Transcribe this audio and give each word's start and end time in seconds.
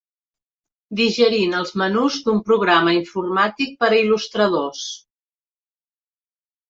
Digerint 0.99 1.51
els 1.57 1.73
menús 1.81 2.17
d'un 2.29 2.41
programa 2.49 2.95
informàtic 3.01 3.77
per 3.83 3.91
a 3.93 4.01
il·lustradors. 4.01 4.85